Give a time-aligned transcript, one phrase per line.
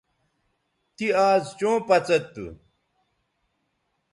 [0.95, 2.47] تی آز چوں پڅید تھو